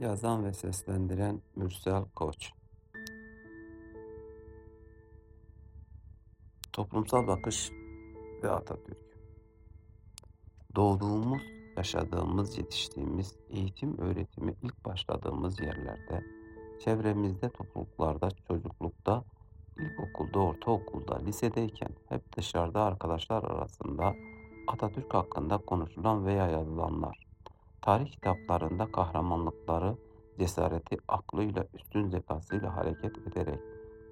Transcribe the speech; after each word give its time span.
Yazan 0.00 0.44
ve 0.44 0.52
seslendiren 0.52 1.40
Mürsel 1.56 2.04
Koç. 2.14 2.52
Toplumsal 6.72 7.26
Bakış 7.26 7.70
ve 8.42 8.50
Atatürk. 8.50 8.98
Doğduğumuz, 10.76 11.42
yaşadığımız, 11.76 12.58
yetiştiğimiz, 12.58 13.36
eğitim 13.50 13.98
öğretimi 13.98 14.54
ilk 14.62 14.84
başladığımız 14.84 15.60
yerlerde, 15.60 16.24
çevremizde, 16.84 17.48
topluluklarda, 17.48 18.28
çocuklukta, 18.48 19.24
ilkokulda, 19.78 20.38
ortaokulda, 20.38 21.18
lisedeyken 21.18 21.90
hep 22.08 22.36
dışarıda 22.36 22.82
arkadaşlar 22.82 23.42
arasında 23.42 24.14
Atatürk 24.68 25.14
hakkında 25.14 25.58
konuşulan 25.58 26.26
veya 26.26 26.46
yazılanlar, 26.46 27.23
tarih 27.84 28.10
kitaplarında 28.10 28.92
kahramanlıkları, 28.92 29.96
cesareti, 30.38 30.96
aklıyla, 31.08 31.66
üstün 31.74 32.08
zekasıyla 32.08 32.76
hareket 32.76 33.18
ederek 33.18 33.58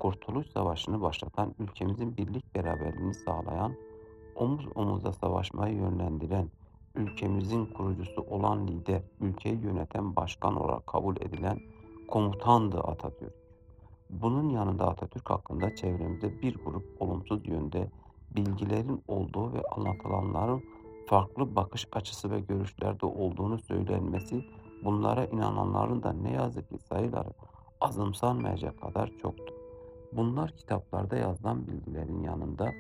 Kurtuluş 0.01 0.47
Savaşı'nı 0.47 1.01
başlatan, 1.01 1.55
ülkemizin 1.59 2.17
birlik 2.17 2.55
beraberliğini 2.55 3.15
sağlayan, 3.15 3.75
omuz 4.35 4.67
omuza 4.75 5.13
savaşmayı 5.13 5.77
yönlendiren, 5.77 6.49
ülkemizin 6.95 7.67
kurucusu 7.67 8.21
olan 8.21 8.67
lider, 8.67 9.03
ülkeyi 9.21 9.61
yöneten 9.61 10.17
başkan 10.17 10.57
olarak 10.57 10.87
kabul 10.87 11.17
edilen 11.17 11.61
komutandı 12.09 12.81
Atatürk. 12.81 13.35
Bunun 14.11 14.49
yanında 14.49 14.89
Atatürk 14.89 15.31
hakkında 15.31 15.77
çevremizde 15.77 16.43
bir 16.43 16.65
grup 16.65 16.85
olumsuz 17.01 17.49
yönde 17.49 17.91
bilgilerin 18.37 19.03
olduğu 19.09 19.53
ve 19.53 19.63
anlatılanların 19.77 20.63
farklı 21.07 21.57
bakış 21.57 21.89
açısı 21.93 22.31
ve 22.31 22.41
görüşlerde 22.41 23.07
olduğunu 23.07 23.59
söylenmesi 23.59 24.45
bunlara 24.85 25.25
inananların 25.25 26.03
da 26.03 26.13
ne 26.13 26.33
yazık 26.33 26.69
ki 26.69 26.79
sayıları 26.79 27.31
azımsanmayacak 27.81 28.81
kadar 28.81 29.11
çoktu. 29.23 29.55
Bunlar 30.13 30.51
kitaplarda 30.51 31.17
yazılan 31.17 31.67
bilgilerin 31.67 32.23
yanında 32.23 32.73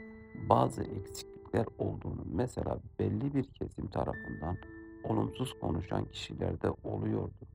bazı 0.48 0.82
eksiklikler 0.82 1.66
olduğunu 1.78 2.24
mesela 2.32 2.78
belli 2.98 3.34
bir 3.34 3.44
kesim 3.44 3.86
tarafından 3.86 4.56
olumsuz 5.04 5.60
konuşan 5.60 6.04
kişilerde 6.04 6.70
oluyordu. 6.84 7.46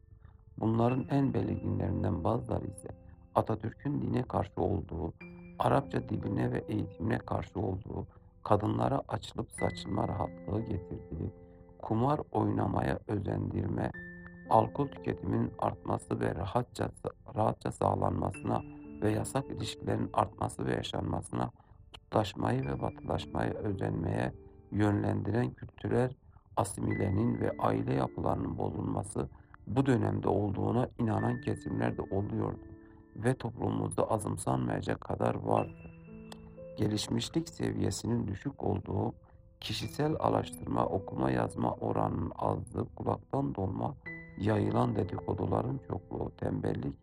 Bunların 0.58 1.05
en 1.09 1.33
belirginlerinden 1.33 2.23
bazıları 2.23 2.66
ise 2.66 2.89
Atatürk'ün 3.36 4.02
dine 4.02 4.23
karşı 4.23 4.61
olduğu, 4.61 5.14
Arapça 5.59 6.09
diline 6.09 6.52
ve 6.52 6.64
eğitimine 6.67 7.17
karşı 7.17 7.59
olduğu, 7.59 8.08
kadınlara 8.48 9.02
açılıp 9.08 9.52
saçılma 9.52 10.08
rahatlığı 10.08 10.62
getirdiği, 10.62 11.34
kumar 11.81 12.20
oynamaya 12.31 13.00
özendirme, 13.08 13.92
alkol 14.50 14.88
tüketiminin 14.88 15.52
artması 15.59 16.20
ve 16.20 16.36
rahatça, 16.36 16.89
rahatça 17.36 17.72
sağlanmasına 17.72 18.62
ve 19.02 19.12
yasak 19.12 19.45
ilişkilerin 19.50 20.09
artması 20.14 20.66
ve 20.66 20.73
yaşanmasına 20.73 21.52
kutlaşmayı 21.94 22.66
ve 22.66 22.81
batılaşmayı 22.81 23.54
özenmeye 23.54 24.34
yönlendiren 24.72 25.54
kültürel 25.54 26.14
asimilenin 26.58 27.39
ve 27.39 27.52
aile 27.59 27.94
yapılarının 27.94 28.58
bozulması 28.58 29.30
bu 29.67 29.86
dönemde 29.86 30.28
olduğuna 30.28 30.89
inanan 31.00 31.42
kesimler 31.42 31.98
de 31.98 32.02
oluyordu 32.02 32.59
ve 33.16 33.34
toplumumuzda 33.34 34.11
azımsanmayacak 34.11 35.02
kadar 35.02 35.36
vardı. 35.36 35.86
Gelişmişlik 36.78 37.50
seviyesinin 37.50 38.28
düşük 38.28 38.64
olduğu, 38.64 39.14
kişisel 39.59 40.16
araştırma, 40.20 40.86
okuma 40.86 41.31
yazma 41.31 41.73
oranının 41.73 42.31
azlığı, 42.36 42.86
kulaktan 42.95 43.56
dolma, 43.56 43.95
yayılan 44.38 44.95
dedikoduların 44.95 45.80
çokluğu, 45.88 46.31
tembellik, 46.38 46.95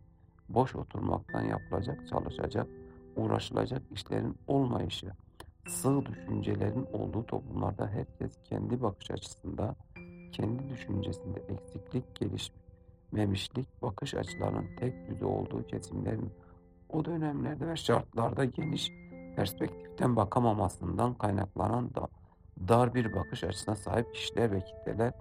boş 0.49 0.75
oturmaktan 0.75 1.41
yapılacak, 1.41 2.07
çalışacak, 2.07 2.67
uğraşılacak 3.15 3.81
işlerin 3.91 4.35
olmayışı, 4.47 5.11
sığ 5.67 6.05
düşüncelerin 6.05 6.87
olduğu 6.93 7.25
toplumlarda 7.25 7.87
herkes 7.87 8.31
kendi 8.43 8.81
bakış 8.81 9.11
açısında, 9.11 9.75
kendi 10.31 10.69
düşüncesinde 10.69 11.39
eksiklik, 11.49 12.15
gelişmemişlik, 12.15 13.81
bakış 13.81 14.13
açılarının 14.13 14.75
tek 14.79 15.09
düze 15.09 15.25
olduğu 15.25 15.67
kesimlerin 15.67 16.31
o 16.89 17.05
dönemlerde 17.05 17.67
ve 17.67 17.75
şartlarda 17.75 18.45
geniş 18.45 18.91
perspektiften 19.35 20.15
bakamamasından 20.15 21.13
kaynaklanan 21.13 21.95
da 21.95 22.07
dar 22.67 22.95
bir 22.95 23.13
bakış 23.13 23.43
açısına 23.43 23.75
sahip 23.75 24.13
kişiler 24.13 24.51
ve 24.51 24.59
kitleler 24.59 25.13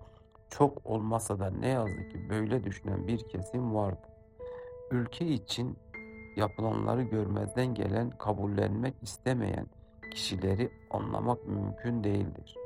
çok 0.51 0.87
olmasa 0.87 1.39
da 1.39 1.51
ne 1.51 1.69
yazık 1.69 2.11
ki 2.11 2.29
böyle 2.31 2.65
düşünen 2.65 3.09
bir 3.09 3.29
kesim 3.29 3.75
vardı. 3.75 4.09
Ülke 4.91 5.27
için 5.27 5.77
yapılanları 6.37 7.03
görmezden 7.03 7.75
gelen, 7.75 8.11
kabullenmek 8.11 8.95
istemeyen 9.03 9.67
kişileri 10.13 10.71
anlamak 10.91 11.47
mümkün 11.47 12.05
değildir. 12.05 12.57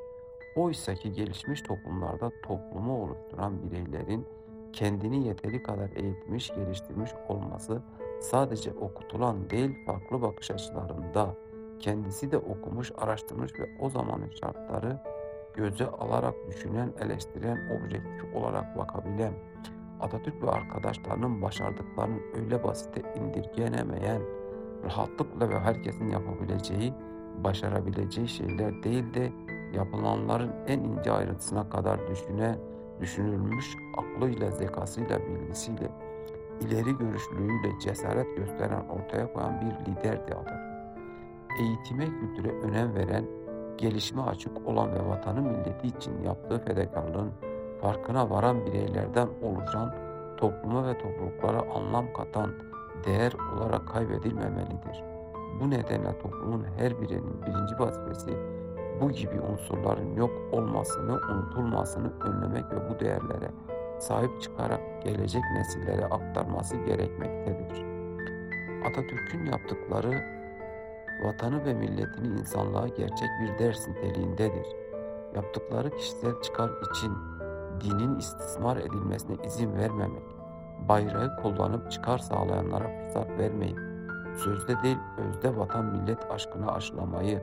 Oysa 0.56 0.94
ki 0.94 1.12
gelişmiş 1.12 1.62
toplumlarda 1.62 2.30
toplumu 2.42 3.02
oluşturan 3.04 3.62
bireylerin 3.62 4.26
kendini 4.72 5.26
yeteri 5.26 5.62
kadar 5.62 5.90
eğitmiş, 5.96 6.48
geliştirmiş 6.48 7.10
olması 7.28 7.82
sadece 8.20 8.72
okutulan 8.72 9.50
değil 9.50 9.86
farklı 9.86 10.22
bakış 10.22 10.50
açılarında 10.50 11.34
kendisi 11.78 12.30
de 12.30 12.38
okumuş, 12.38 12.92
araştırmış 12.98 13.52
ve 13.60 13.68
o 13.80 13.90
zamanın 13.90 14.30
şartları 14.30 14.98
göze 15.54 15.86
alarak 15.86 16.34
düşünen, 16.48 16.92
eleştiren, 17.00 17.58
objektif 17.78 18.34
olarak 18.34 18.78
bakabilen, 18.78 19.32
Atatürk 20.00 20.42
ve 20.42 20.50
arkadaşlarının 20.50 21.42
başardıklarının 21.42 22.22
öyle 22.36 22.64
basite 22.64 23.02
indirgenemeyen, 23.16 24.22
rahatlıkla 24.84 25.48
ve 25.48 25.58
herkesin 25.60 26.10
yapabileceği, 26.10 26.94
başarabileceği 27.44 28.28
şeyler 28.28 28.82
değil 28.82 29.14
de 29.14 29.32
yapılanların 29.74 30.52
en 30.66 30.80
ince 30.80 31.12
ayrıntısına 31.12 31.70
kadar 31.70 32.08
düşüne, 32.08 32.58
düşünülmüş 33.00 33.76
aklıyla, 33.96 34.50
zekasıyla, 34.50 35.18
bilgisiyle, 35.26 35.90
ileri 36.60 36.98
görüşlülüğüyle 36.98 37.78
cesaret 37.80 38.36
gösteren, 38.36 38.84
ortaya 38.88 39.32
koyan 39.32 39.60
bir 39.60 39.92
liderdi 39.92 40.34
Atatürk. 40.34 40.68
Eğitime, 41.60 42.04
kültüre 42.04 42.52
önem 42.60 42.94
veren, 42.94 43.24
gelişme 43.78 44.22
açık 44.22 44.68
olan 44.68 44.92
ve 44.92 45.08
vatanı 45.08 45.42
milleti 45.42 45.86
için 45.86 46.22
yaptığı 46.22 46.58
fedakarlığın 46.58 47.32
farkına 47.80 48.30
varan 48.30 48.66
bireylerden 48.66 49.28
oluşan 49.42 49.94
topluma 50.36 50.86
ve 50.86 50.98
topluluklara 50.98 51.62
anlam 51.74 52.12
katan 52.12 52.50
değer 53.04 53.32
olarak 53.56 53.88
kaybedilmemelidir. 53.88 55.04
Bu 55.60 55.70
nedenle 55.70 56.18
toplumun 56.18 56.64
her 56.78 57.00
birinin 57.00 57.42
birinci 57.42 57.78
vazifesi 57.78 58.36
bu 59.00 59.10
gibi 59.10 59.40
unsurların 59.40 60.16
yok 60.16 60.30
olmasını, 60.52 61.12
unutulmasını 61.12 62.12
önlemek 62.20 62.64
ve 62.72 62.90
bu 62.90 63.00
değerlere 63.00 63.50
sahip 63.98 64.42
çıkarak 64.42 65.02
gelecek 65.04 65.42
nesillere 65.54 66.04
aktarması 66.04 66.76
gerekmektedir. 66.76 67.84
Atatürk'ün 68.86 69.46
yaptıkları 69.46 70.38
vatanı 71.24 71.64
ve 71.64 71.74
milletini 71.74 72.26
insanlığa 72.40 72.88
gerçek 72.88 73.28
bir 73.42 73.58
ders 73.58 73.88
niteliğindedir. 73.88 74.66
Yaptıkları 75.34 75.90
kişisel 75.90 76.40
çıkar 76.42 76.70
için 76.90 77.12
dinin 77.80 78.18
istismar 78.18 78.76
edilmesine 78.76 79.36
izin 79.44 79.76
vermemek, 79.76 80.22
bayrağı 80.88 81.42
kullanıp 81.42 81.90
çıkar 81.90 82.18
sağlayanlara 82.18 82.88
fırsat 82.88 83.30
vermeyip, 83.38 83.78
sözde 84.36 84.82
değil 84.82 84.98
özde 85.18 85.56
vatan 85.56 85.84
millet 85.84 86.30
aşkını 86.30 86.72
aşılamayı, 86.72 87.42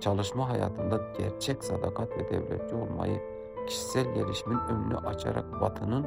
çalışma 0.00 0.48
hayatında 0.48 1.00
gerçek 1.18 1.64
sadakat 1.64 2.10
ve 2.18 2.30
devletçi 2.30 2.74
olmayı, 2.74 3.22
kişisel 3.66 4.14
gelişimin 4.14 4.58
önünü 4.58 4.96
açarak 4.96 5.60
batının 5.60 6.06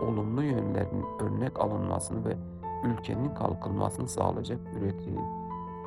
olumlu 0.00 0.42
yönlerinin 0.42 1.06
örnek 1.20 1.60
alınmasını 1.60 2.24
ve 2.24 2.36
ülkenin 2.84 3.34
kalkınmasını 3.34 4.08
sağlayacak 4.08 4.58
üretim, 4.78 5.20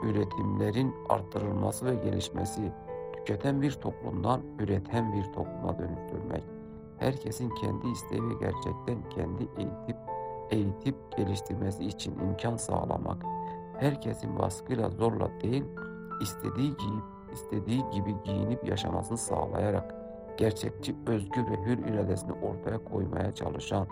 üretimlerin 0.04 0.96
arttırılması 1.10 1.86
ve 1.86 1.96
gelişmesi, 1.96 2.72
tüketen 3.14 3.62
bir 3.62 3.72
toplumdan 3.72 4.42
üreten 4.60 5.14
bir 5.14 5.24
topluma 5.24 5.80
dönüştürmek, 5.80 6.44
herkesin 6.98 7.50
kendi 7.50 7.88
isteği 7.88 8.24
ve 8.24 8.34
gerçekten 8.34 9.10
kendi 9.10 9.44
eğitip 9.58 9.98
eğitip 10.52 10.96
geliştirmesi 11.18 11.86
için 11.86 12.20
imkan 12.20 12.58
sağlamak, 12.58 13.26
herkesin 13.78 14.40
baskıyla 14.40 14.90
zorla 14.90 15.42
değil, 15.42 15.64
istediği 16.22 16.78
giyip 16.78 17.04
istediği 17.34 17.90
gibi 17.92 18.16
giyinip 18.24 18.68
yaşamasını 18.68 19.18
sağlayarak 19.18 20.03
gerçekçi, 20.38 20.96
özgür 21.08 21.42
ve 21.42 21.66
hür 21.66 21.78
iradesini 21.78 22.32
ortaya 22.34 22.84
koymaya 22.84 23.32
çalışan 23.32 23.88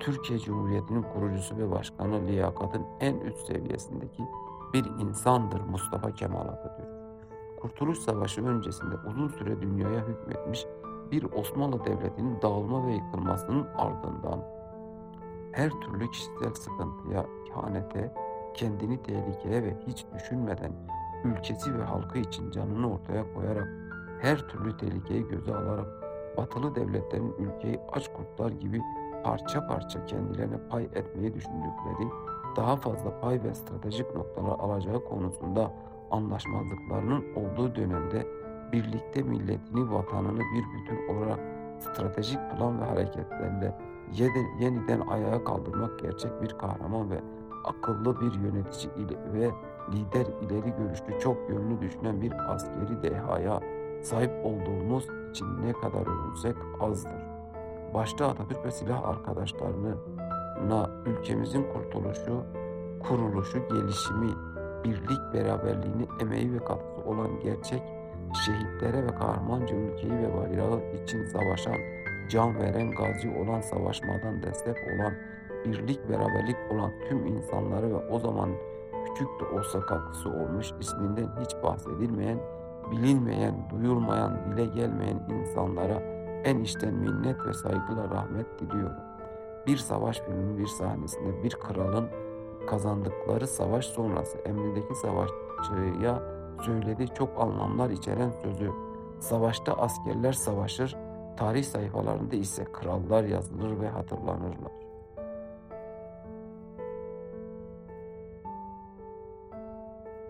Türkiye 0.00 0.38
Cumhuriyeti'nin 0.38 1.02
kurucusu 1.02 1.56
ve 1.56 1.70
başkanı 1.70 2.26
liyakatın 2.26 2.82
en 3.00 3.20
üst 3.20 3.46
seviyesindeki 3.46 4.22
bir 4.72 4.84
insandır 4.84 5.60
Mustafa 5.60 6.14
Kemal 6.14 6.48
Atatürk. 6.48 6.88
Kurtuluş 7.60 7.98
Savaşı 7.98 8.46
öncesinde 8.46 8.94
uzun 9.10 9.28
süre 9.28 9.60
dünyaya 9.60 10.06
hükmetmiş 10.06 10.66
bir 11.10 11.24
Osmanlı 11.32 11.84
Devleti'nin 11.84 12.42
dağılma 12.42 12.86
ve 12.86 12.92
yıkılmasının 12.92 13.66
ardından 13.76 14.44
her 15.52 15.70
türlü 15.70 16.10
kişisel 16.10 16.54
sıkıntıya, 16.54 17.26
ihanete, 17.50 18.14
kendini 18.54 19.02
tehlikeye 19.02 19.62
ve 19.62 19.76
hiç 19.86 20.06
düşünmeden 20.14 20.72
ülkesi 21.24 21.78
ve 21.78 21.82
halkı 21.82 22.18
için 22.18 22.50
canını 22.50 22.92
ortaya 22.94 23.34
koyarak 23.34 23.81
her 24.22 24.48
türlü 24.48 24.76
tehlikeyi 24.76 25.28
göze 25.28 25.54
alarak 25.54 25.86
batılı 26.36 26.74
devletlerin 26.74 27.34
ülkeyi 27.38 27.80
aç 27.92 28.08
kurtlar 28.12 28.50
gibi 28.50 28.80
parça 29.24 29.66
parça 29.66 30.06
kendilerine 30.06 30.56
pay 30.70 30.84
etmeyi 30.84 31.34
düşündükleri, 31.34 32.08
daha 32.56 32.76
fazla 32.76 33.20
pay 33.20 33.42
ve 33.42 33.54
stratejik 33.54 34.14
noktalar 34.14 34.58
alacağı 34.58 35.04
konusunda 35.04 35.72
anlaşmazlıklarının 36.10 37.24
olduğu 37.36 37.74
dönemde 37.74 38.26
birlikte 38.72 39.22
milletini, 39.22 39.92
vatanını 39.92 40.40
bir 40.40 40.64
bütün 40.74 41.16
olarak 41.16 41.40
stratejik 41.80 42.38
plan 42.50 42.80
ve 42.80 42.84
hareketlerle 42.84 43.78
yeniden 44.60 45.00
ayağa 45.00 45.44
kaldırmak 45.44 45.98
gerçek 45.98 46.42
bir 46.42 46.48
kahraman 46.48 47.10
ve 47.10 47.20
akıllı 47.64 48.20
bir 48.20 48.32
yönetici 48.32 48.94
ile 48.96 49.32
ve 49.32 49.50
lider 49.92 50.26
ileri 50.42 50.74
görüşlü 50.78 51.20
çok 51.20 51.50
yönlü 51.50 51.80
düşünen 51.80 52.22
bir 52.22 52.54
askeri 52.54 53.02
dehaya 53.02 53.60
sahip 54.02 54.30
olduğumuz 54.44 55.06
için 55.30 55.46
ne 55.66 55.72
kadar 55.72 56.06
övünsek 56.06 56.56
azdır. 56.80 57.22
Başta 57.94 58.28
Atatürk 58.28 58.64
ve 58.64 58.70
silah 58.70 59.08
arkadaşlarına 59.08 60.90
ülkemizin 61.06 61.66
kurtuluşu, 61.72 62.44
kuruluşu, 63.08 63.58
gelişimi, 63.68 64.30
birlik, 64.84 65.34
beraberliğini, 65.34 66.06
emeği 66.20 66.52
ve 66.52 66.58
katkısı 66.58 67.08
olan 67.08 67.40
gerçek 67.40 67.82
şehitlere 68.46 69.02
ve 69.02 69.14
kahramanca 69.14 69.76
ülkeyi 69.76 70.12
ve 70.12 70.36
bayrağı 70.36 70.80
için 71.02 71.24
savaşan, 71.24 71.76
can 72.28 72.58
veren, 72.58 72.90
gazi 72.90 73.30
olan, 73.30 73.60
savaşmadan 73.60 74.42
destek 74.42 74.76
olan, 74.76 75.12
birlik, 75.64 76.08
beraberlik 76.08 76.56
olan 76.70 76.92
tüm 77.08 77.26
insanlara 77.26 77.90
ve 77.90 77.96
o 77.96 78.18
zaman 78.18 78.50
küçük 79.06 79.28
de 79.40 79.58
olsa 79.58 79.80
katkısı 79.80 80.28
olmuş, 80.28 80.72
isminden 80.80 81.28
hiç 81.40 81.56
bahsedilmeyen, 81.62 82.38
bilinmeyen, 82.92 83.54
duyulmayan, 83.70 84.38
dile 84.46 84.66
gelmeyen 84.66 85.20
insanlara 85.30 86.02
en 86.44 86.58
içten 86.58 86.94
minnet 86.94 87.46
ve 87.46 87.52
saygıyla 87.52 88.10
rahmet 88.10 88.60
diliyorum. 88.60 88.96
Bir 89.66 89.76
savaş 89.76 90.20
filminin 90.20 90.58
bir 90.58 90.66
sahnesinde 90.66 91.42
bir 91.42 91.50
kralın 91.50 92.08
kazandıkları 92.66 93.46
savaş 93.46 93.86
sonrası 93.86 94.38
emrindeki 94.38 94.94
savaşçıya 94.94 96.22
söylediği 96.62 97.08
çok 97.08 97.40
anlamlar 97.40 97.90
içeren 97.90 98.30
sözü. 98.30 98.70
Savaşta 99.20 99.72
askerler 99.72 100.32
savaşır, 100.32 100.96
tarih 101.36 101.64
sayfalarında 101.64 102.36
ise 102.36 102.64
krallar 102.64 103.24
yazılır 103.24 103.80
ve 103.80 103.88
hatırlanırlar. 103.88 104.72